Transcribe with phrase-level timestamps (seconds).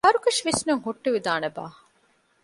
[0.07, 1.65] ހަރުކަށި ވިސްނުން ހުއްޓުވިދާނެބާ؟